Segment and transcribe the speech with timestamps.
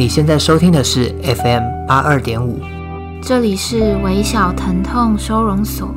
[0.00, 2.58] 你现在收听的是 FM 八二点五，
[3.22, 5.90] 这里是微小疼痛收容所。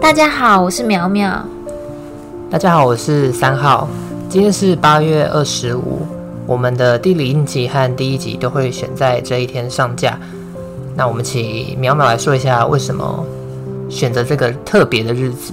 [0.00, 1.44] 大家好，我是苗苗。
[2.48, 3.88] 大家好，我是三号。
[4.28, 5.98] 今天是八月二十五。
[6.46, 10.18] 我们的第零集和第一集都会选在这一天上架。
[10.94, 13.26] 那我们请淼淼来说一下，为什么
[13.88, 15.52] 选择这个特别的日子？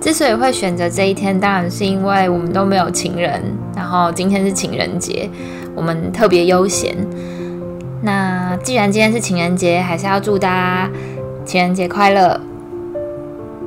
[0.00, 3.40] 之所以会选择这一天，当然是因为我们都没有情人，
[3.76, 5.30] 然后今天是情人节，
[5.74, 6.96] 我们特别悠闲。
[8.02, 10.90] 那既然今天是情人节，还是要祝大家
[11.44, 12.40] 情人节快乐。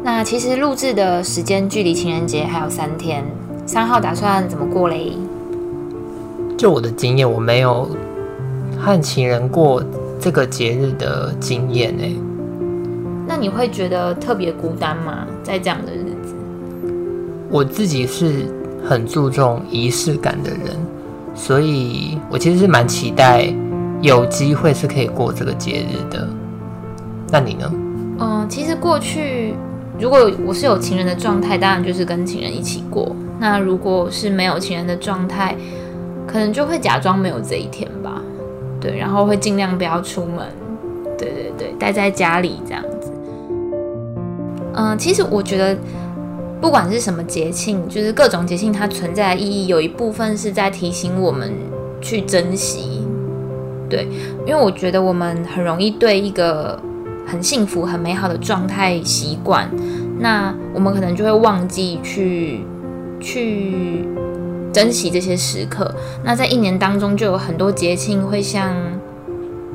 [0.04, 3.24] 那其实录制的时间距离情人节还有三天，
[3.66, 5.14] 三号打算怎么过嘞？
[6.64, 7.90] 就我的经验，我没有
[8.80, 9.84] 和情人过
[10.18, 12.04] 这个节日的经验呢。
[13.28, 15.28] 那你会觉得特别孤单吗？
[15.44, 16.34] 在这样的日子？
[17.50, 18.46] 我自己是
[18.82, 20.74] 很注重仪式感的人，
[21.36, 23.54] 所以我其实是蛮期待
[24.02, 26.26] 有机会是可以过这个节日的。
[27.30, 27.70] 那你呢？
[28.20, 29.54] 嗯，其实过去
[30.00, 33.14] 如果我是有情人的状态，当然就是跟情人一起过。
[33.38, 35.54] 那如果是没有情人的状态，
[36.34, 38.20] 可能就会假装没有这一天吧，
[38.82, 40.48] 对，然后会尽量不要出门，
[41.16, 43.14] 对对对，待在家里这样子。
[44.74, 45.78] 嗯，其实我觉得，
[46.60, 51.54] 不管是什么节庆，就是各种节庆它存在的意义，有一部分是在提醒我们
[52.02, 53.08] 去珍惜，
[53.88, 54.08] 对，
[54.48, 56.82] 因为我觉得我们很容易对一个
[57.28, 59.70] 很幸福、很美好的状态习惯，
[60.18, 62.62] 那我们可能就会忘记去
[63.20, 64.08] 去。
[64.74, 65.94] 珍惜这些时刻。
[66.24, 68.76] 那在一年当中，就有很多节庆会像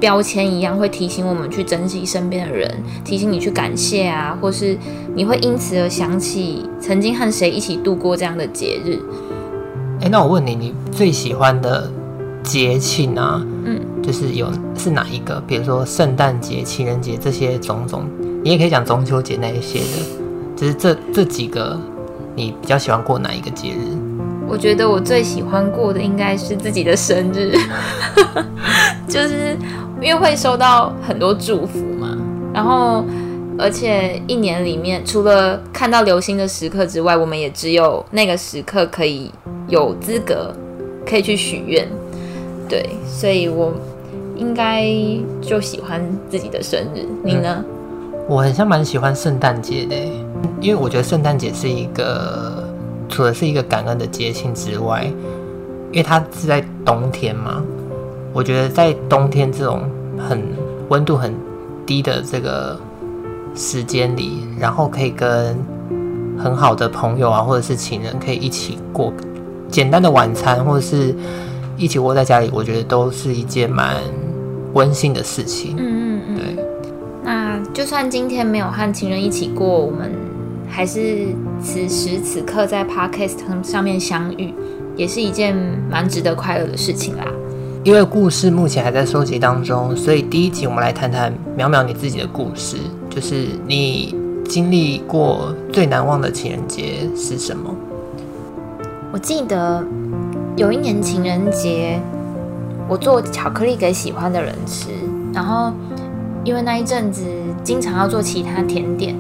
[0.01, 4.77] 标签一样，会提醒我们去珍惜身边的人，提醒你去感谢啊，或是
[5.15, 8.99] 你会因此而想起曾经和谁一起度过这样的节日。
[10.01, 11.91] 哎，那我问你，你最喜欢的
[12.45, 13.45] 节庆啊？
[13.65, 15.43] 嗯，就是有是哪一个？
[15.47, 18.05] 比如说圣诞节、情人节这些种种，
[18.45, 19.87] 你也可以讲中秋节那一些的。
[20.55, 21.77] 就是这这几个，
[22.37, 23.98] 你比较喜欢过哪一个节日？
[24.49, 27.53] 我觉得我最喜欢过的应该是自己的生日，
[29.07, 29.57] 就是
[30.01, 32.17] 因为会收到很多祝福嘛，
[32.53, 33.05] 然后
[33.59, 39.31] 而且一年里面除了看到流星的时刻之外，我们也只有那个时刻可以
[39.69, 40.55] 有资格
[41.07, 41.87] 可以去许愿，
[42.69, 43.73] 对，所以我
[44.35, 44.87] 应该
[45.43, 47.07] 就喜欢自己的生日。
[47.23, 47.63] 你呢？
[48.27, 49.95] 我很像蛮喜欢圣诞节的，
[50.61, 52.67] 因为我觉得圣诞节是一个。
[53.09, 55.05] 除了是一个感恩的节庆之外，
[55.91, 57.63] 因为它是在冬天嘛，
[58.33, 59.83] 我觉得在冬天这种
[60.19, 60.43] 很
[60.89, 61.35] 温度很
[61.87, 62.79] 低的这个
[63.55, 65.57] 时间里，然后可以跟
[66.39, 69.13] 很好的朋友啊，或者是情人，可以一起过
[69.69, 71.15] 简单的晚餐，或者是
[71.77, 73.97] 一起窝在家里，我觉得都是一件蛮
[74.75, 75.75] 温馨的事情。
[75.79, 76.65] 嗯嗯嗯，对。
[77.25, 80.13] 那就算今天没有和情人一起过，我们
[80.79, 81.35] 还是。
[81.61, 84.55] 此时此刻在 Podcast 上面相遇，
[84.95, 85.53] 也是一件
[85.91, 87.25] 蛮值得快乐的事情啦。
[87.83, 92.77] 因为故事目前还在收集当中，所以第一集我们来谈谈淼淼你自己的故事，
[93.11, 94.15] 就是你
[94.49, 97.75] 经历过最难忘的情人节是什么？
[99.13, 99.85] 我记得
[100.57, 102.01] 有一年情人节，
[102.89, 104.91] 我做巧克力给喜欢的人吃，
[105.35, 105.73] 然后
[106.45, 107.25] 因为那一阵子
[107.65, 109.17] 经常要做其他甜点，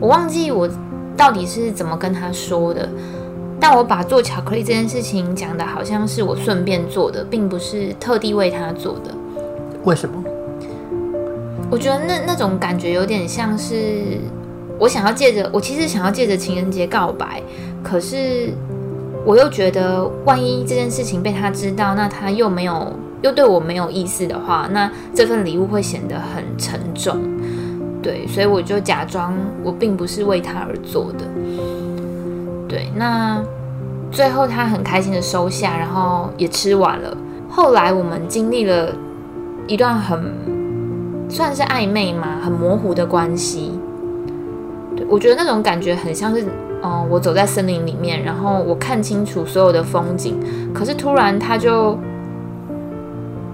[0.00, 0.68] 我忘记我。
[1.16, 2.88] 到底是怎么跟他说的？
[3.60, 9.14] 但我把做巧克力这件事情讲的好像是我顺便做的，并不是特地为他做的。
[9.84, 10.24] 为什么？
[11.70, 14.18] 我觉得那那种感觉有点像是
[14.78, 17.42] 我想要借着，我其实想要借着情人节告白，
[17.82, 18.50] 可是
[19.26, 22.90] 我又觉得万一这件事情被他知道，那他又没有
[23.20, 27.20] 又对我没有意思的话，那这份礼物会显得很沉重。
[28.02, 31.24] 对，所以我就假装我并不是为他而做的。
[32.66, 33.42] 对，那
[34.10, 37.14] 最后他很开心的收下，然后也吃完了。
[37.48, 38.94] 后来我们经历了
[39.66, 40.32] 一段很
[41.28, 43.78] 算是暧昧嘛，很模糊的关系。
[44.96, 46.46] 对，我觉得那种感觉很像是，
[46.82, 50.40] 嗯，我走在森林里面，然后我看清楚所有的风景，
[50.72, 51.98] 可是突然他就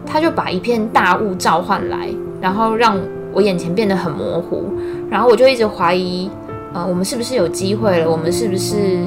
[0.06, 2.08] 他就把一片大雾召唤来，
[2.40, 2.96] 然后让。
[3.32, 4.64] 我眼前变得很模糊，
[5.10, 6.30] 然后我就一直怀疑，
[6.72, 8.10] 呃，我们是不是有机会了？
[8.10, 9.06] 我们是不是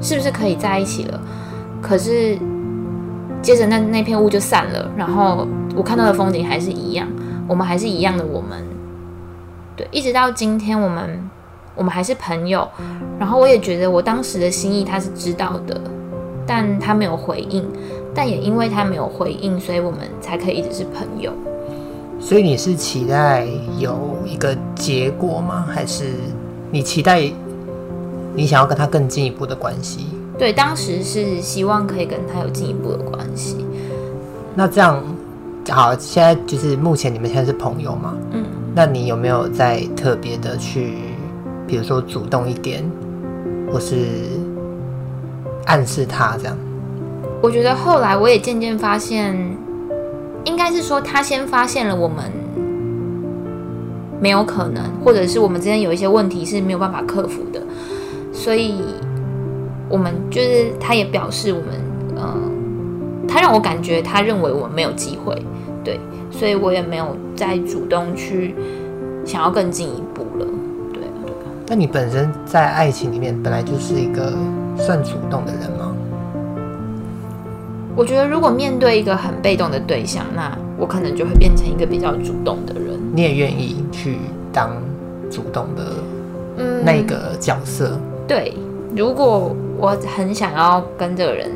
[0.00, 1.20] 是不是可以在一起了？
[1.80, 2.36] 可是
[3.40, 5.46] 接着那那片雾就散了，然后
[5.76, 7.06] 我看到的风景还是一样，
[7.46, 8.64] 我们还是一样的我们。
[9.76, 11.30] 对，一直到今天，我们
[11.74, 12.66] 我们还是朋友。
[13.18, 15.80] 然后我也觉得我当时的心意他是知道的，
[16.46, 17.64] 但他没有回应。
[18.14, 21.30] 但也因为他没有回应，所以我们才可以一直是朋友。
[22.18, 23.46] 所以你是期待
[23.78, 25.66] 有一个结果吗？
[25.68, 26.04] 还是
[26.70, 27.30] 你期待
[28.34, 30.06] 你想要跟他更进一步的关系？
[30.38, 33.64] 对，当时是希望可以跟他有进一步的关系。
[34.54, 35.02] 那这样
[35.68, 38.14] 好，现在就是目前你们现在是朋友吗？
[38.32, 38.44] 嗯。
[38.74, 40.98] 那你有没有再特别的去，
[41.66, 42.84] 比如说主动一点，
[43.72, 43.96] 或是
[45.64, 46.56] 暗示他这样？
[47.42, 49.34] 我觉得后来我也渐渐发现，
[50.46, 52.32] 应该是说他先发现了我们
[54.18, 57.60] 没有可能，或者是我们之间有一些问题是没有办法克服的，
[58.32, 58.80] 所以
[59.88, 61.68] 我们就是他也表示我们，
[62.16, 65.36] 嗯、他让我感觉他认为我们没有机会，
[65.82, 66.00] 对，
[66.30, 68.54] 所以我也没有再主动去
[69.24, 70.46] 想要更进一步了，
[70.92, 71.02] 对，
[71.66, 74.32] 那你本身在爱情里面本来就是一个
[74.76, 75.95] 算主动的人吗？
[77.96, 83.00] 我觉得，如果面对一个很被动的对象，那我可能就会变成一个比较主动的人。
[83.14, 84.18] 你也愿意去
[84.52, 84.70] 当
[85.30, 85.82] 主动的
[86.84, 87.92] 那个角色？
[87.94, 88.54] 嗯，对，
[88.94, 91.50] 如果我很想要跟这个人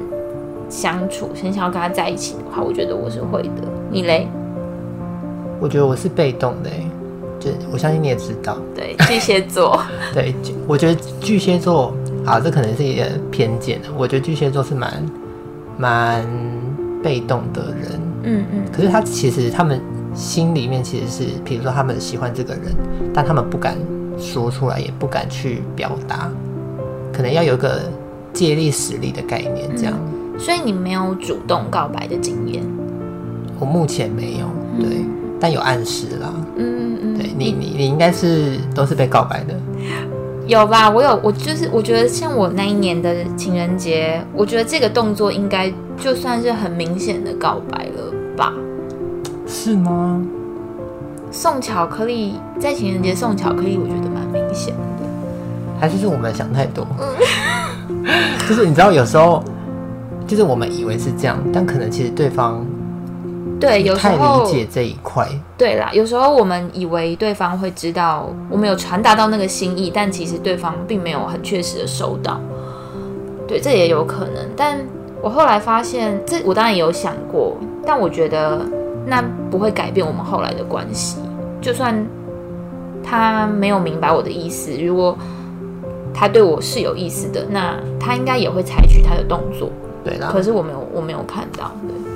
[0.71, 3.51] 相处，很想要跟他在一起的话，我觉得我是会的。
[3.91, 4.27] 你嘞？
[5.61, 6.71] 我觉得我是被动的，
[7.39, 8.57] 就我相信你也知道。
[8.75, 9.79] 对，巨蟹座。
[10.15, 10.35] 对，
[10.67, 11.93] 我觉得巨蟹座，
[12.25, 13.89] 啊，这可能是一个偏见的。
[13.95, 15.05] 我觉得巨蟹座是蛮。
[15.81, 16.23] 蛮
[17.03, 19.81] 被动的人，嗯嗯，可是他其实他们
[20.15, 22.65] 心里面其实是，比如说他们喜欢这个人，
[23.15, 23.75] 但他们不敢
[24.19, 26.31] 说出来，也不敢去表达，
[27.11, 27.81] 可能要有一个
[28.35, 29.95] 借力使力的概念，这样。
[29.97, 32.63] 嗯，所以你没有主动告白的经验？
[33.59, 34.47] 我目前没有，
[34.79, 35.09] 对，嗯，
[35.41, 36.31] 但有暗示啦。
[36.57, 39.55] 嗯嗯，对你你你应该是都是被告白的。
[40.51, 48.53] 有吧，我有，我就是我觉得像我那一年的情人节，我觉得这个动作应该就算是很明显的告白了吧？
[49.47, 50.21] 是吗？
[51.31, 55.07] 送巧克力，在情人节送巧克力，我觉得蛮明显的。
[55.79, 56.85] 还是是我们想太多？
[58.49, 59.45] 就是你知道，有时候
[60.27, 62.67] 就是我们以为是这样，但可能其实对方。
[63.61, 65.29] 对，有时候太理解这一块。
[65.59, 72.41] 对啦，有时候我们以为对方会知道我们有传达到那个心意，但其实对方并没有很确实的收到。
[73.47, 74.49] 对，这也有可能。
[74.57, 74.81] 但
[75.21, 78.65] 我后来发现，这我当然也有想过，但我觉得
[79.07, 81.19] 那不会改变我们后来的关系。
[81.61, 82.07] 就算
[83.05, 85.15] 他没有明白我的意思，如果
[86.15, 89.69] 他对我是有意思的，那他应该也会采取他的动作。
[90.03, 90.31] 对啦。
[90.33, 91.71] 可是我没有，我没有看到。
[91.87, 92.10] 对。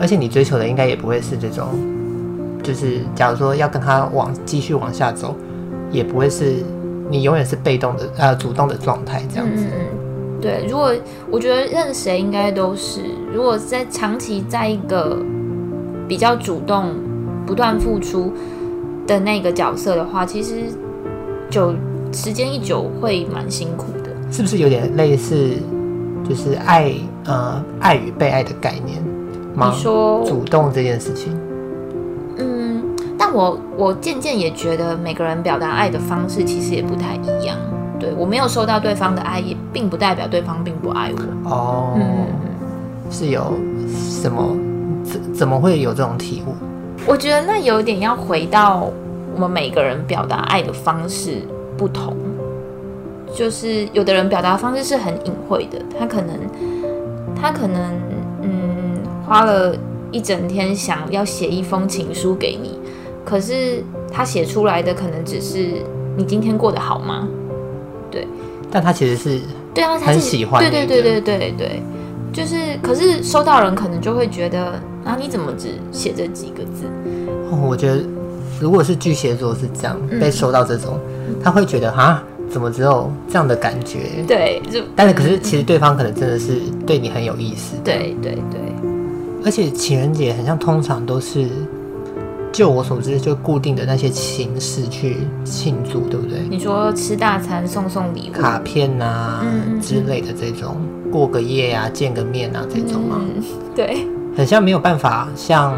[0.00, 1.68] 而且你追求的应该也不会是这种，
[2.62, 5.36] 就是假如说要跟他往继续往下走，
[5.90, 6.56] 也不会是
[7.10, 9.66] 你永远是被动的呃主动的状态这样子。
[10.40, 10.64] 对。
[10.66, 10.94] 如果
[11.30, 15.18] 我觉得任谁应该都是，如果在长期在一个
[16.08, 16.94] 比较主动、
[17.46, 18.32] 不断付出
[19.06, 20.62] 的那个角色的话，其实
[21.50, 21.74] 久
[22.10, 24.10] 时间一久会蛮辛苦的。
[24.32, 25.50] 是不是有点类似，
[26.26, 26.90] 就是爱
[27.26, 28.98] 呃爱与被爱的概念？
[29.52, 31.36] 你说主动这件事情，
[32.38, 32.82] 嗯，
[33.18, 37.56] 但我我渐渐也觉得每个人表达爱的方式其实也不太一样。
[37.98, 41.50] 对，我没有收到对方的爱，也并不代表对方并不爱我。
[41.50, 42.26] 哦，嗯，
[43.10, 43.52] 是有
[43.88, 44.56] 什么
[45.04, 46.54] 怎怎么会有这种体悟？
[47.06, 48.88] 我觉得那有点要回到
[49.34, 51.42] 我们每个人表达爱的方式
[51.76, 52.16] 不同，
[53.34, 56.36] 就是有的人表达方式是很隐晦的，他可能
[57.34, 58.00] 他可能。
[59.30, 59.72] 花了
[60.10, 62.76] 一整天想要写一封情书给你，
[63.24, 65.84] 可是他写出来的可能只是
[66.16, 67.28] 你今天过得好吗？
[68.10, 68.26] 对，
[68.72, 69.40] 但他其实是
[69.72, 71.82] 对啊，很喜欢，对对对对对对，
[72.32, 76.86] 就是，可是收到人可能就会觉得啊，你怎么只写这几个字？
[77.52, 78.02] 哦，我觉得
[78.60, 80.98] 如果是巨蟹座是这样，嗯，被收到这种，
[81.40, 82.20] 他会觉得啊，
[82.50, 84.24] 怎么只有这样的感觉？
[84.26, 88.60] 对，就但是可是其实对方可能真的是对你很有意思，对对对。
[89.44, 91.48] 而且情人节很像通常都是，
[92.52, 96.40] 就我所知，就固定的那些形式去庆祝，对不对？
[96.50, 99.44] 你说吃大餐、送送礼物、卡片啊
[99.80, 100.76] 之类的这种，
[101.10, 103.16] 过个夜啊、见个面啊这种吗？
[103.20, 103.42] 嗯，
[103.74, 104.06] 对，
[104.36, 105.74] 很像没有办法像，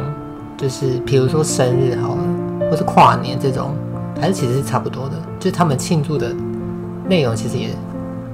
[0.56, 3.76] 就是比如说生日好了，或是跨年这种，
[4.20, 6.34] 还是其实是差不多的，就是他们庆祝的
[7.08, 7.68] 内容其实也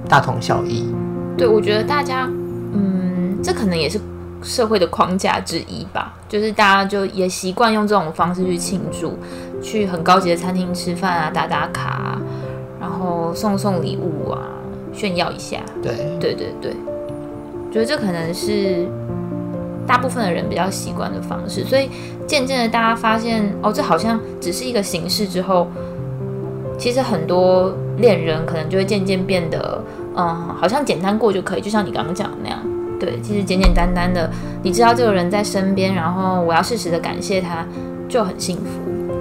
[0.09, 0.87] 大同小异。
[1.37, 2.27] 对，我觉得大家，
[2.73, 4.01] 嗯，这可能也是。
[4.42, 6.14] 社会的框架之一吧。
[6.28, 9.18] 就是大家就也习惯用这种方式去庆祝，
[9.62, 12.23] 去很高级的餐厅吃饭啊，打打卡啊，
[12.80, 14.40] 然后送送礼物啊，
[14.92, 15.59] 炫耀一下。
[15.83, 16.73] 对对对对，
[17.73, 18.87] 觉得这可能是
[19.87, 21.88] 大部分的人比较习惯的方式，所以
[22.26, 25.66] 渐渐的大家发现，哦，这好像只是一个形式之后，
[26.78, 29.83] 其实很多恋人可能就会渐渐变得，
[30.14, 30.28] 嗯，
[30.61, 32.59] 好像简单过就可以，就像你刚刚讲的那样。
[32.99, 34.31] 对，其实简简单单的，
[34.62, 37.64] 你知道这个人在身边，然后我要适时的感谢他，
[38.09, 38.62] 就很幸福。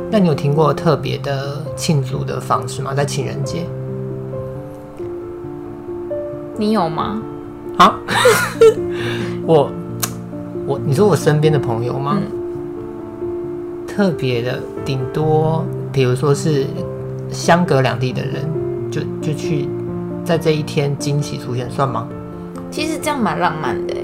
[0.10, 2.94] 那你有听过特别的庆祝的方式吗？
[2.94, 3.66] 在情人节？
[6.58, 7.22] 你有吗？
[7.78, 8.00] 啊？
[9.46, 9.70] 我
[10.66, 12.18] 我你说我身边的朋友吗？
[12.20, 16.66] 嗯、特别的，顶多比如说是
[17.30, 18.44] 相隔两地的人，
[18.90, 19.70] 就就去
[20.26, 22.08] 在这一天惊喜出现，算吗？
[22.78, 23.96] 其实这样蛮浪漫的，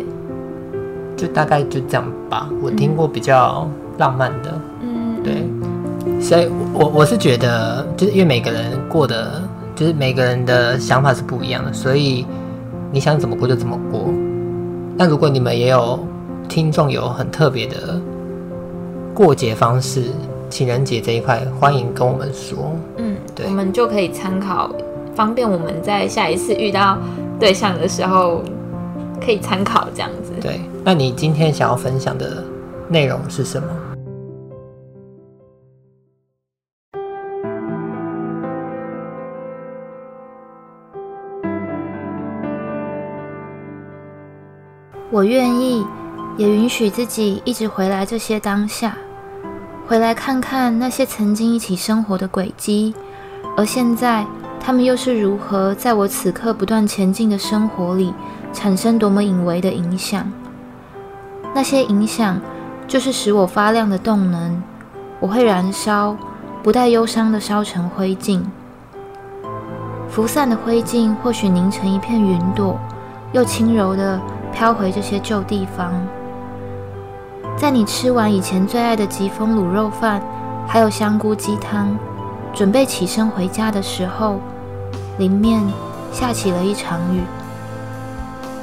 [1.15, 2.49] 就大概就这样吧。
[2.59, 5.45] 我听过比较浪漫的，嗯，对。
[6.19, 9.43] 所以我我是觉得，就是因为每个人过的，
[9.75, 12.25] 就是每个人的想法是不一样的，所以
[12.91, 14.11] 你想怎么过就怎么过。
[14.97, 15.99] 那如果你们也有
[16.49, 18.01] 听众有很特别的
[19.13, 20.05] 过节方式，
[20.49, 22.75] 情人节这一块，欢迎跟我们说。
[22.97, 24.71] 嗯，对，我们就可以参考，
[25.13, 26.97] 方便我们在下一次遇到
[27.39, 28.41] 对象的时候。
[29.23, 30.33] 可以参考这样子。
[30.41, 32.43] 对，那你今天想要分享的
[32.89, 33.69] 内容是什么？
[45.09, 45.85] 我愿意，
[46.37, 48.97] 也允许自己一直回来这些当下，
[49.87, 52.95] 回来看看那些曾经一起生活的轨迹，
[53.55, 54.25] 而现在
[54.59, 58.11] 他们又是如何在我此刻不断前进的生活里。
[58.53, 60.31] 产生多么隐微的影响，
[61.53, 62.39] 那些影响
[62.87, 64.61] 就是使我发亮的动能。
[65.19, 66.15] 我会燃烧，
[66.61, 68.41] 不带忧伤的烧成灰烬。
[70.09, 72.79] 浮散的灰烬或许凝成一片云朵，
[73.31, 74.19] 又轻柔地
[74.51, 75.91] 飘回这些旧地方。
[77.57, 80.21] 在你吃完以前最爱的疾风卤肉饭，
[80.67, 81.97] 还有香菇鸡汤，
[82.53, 84.39] 准备起身回家的时候，
[85.19, 85.63] 迎面
[86.11, 87.21] 下起了一场雨。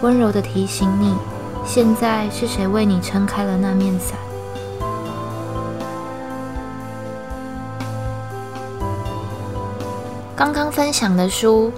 [0.02, 1.14] 温柔地提醒你，
[1.66, 4.16] 现在是谁为你撑开了那面伞？
[10.34, 11.70] 刚刚分享的书，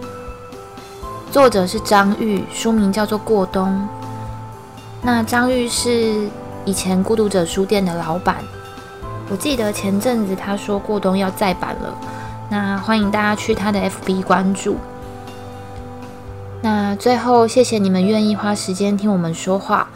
[1.32, 3.68] 作者是张玉，书名叫做《过冬》。
[5.02, 6.28] 那张玉是
[6.64, 8.36] 以前孤独者书店的老板，
[9.30, 11.92] 我记得前阵子他说《过冬》要再版了，
[12.48, 14.76] 那欢迎大家去他的 FB 关注。
[16.64, 19.88] 那最后，谢谢你们愿意花时间听我们说话。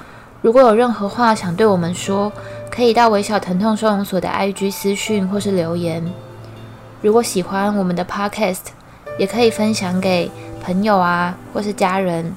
[0.42, 2.32] 如果有任何话想对我们说，
[2.70, 6.04] 可以到微小疼痛收容所的 IG 私讯或是留言。
[7.00, 8.58] 如果喜欢我们的 Podcast，
[9.16, 10.28] 也可以分享给
[10.60, 12.34] 朋友啊，或是家人。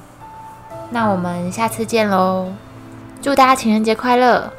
[0.90, 2.52] 那我们下次见喽！
[3.20, 4.52] 祝大家情人节快乐！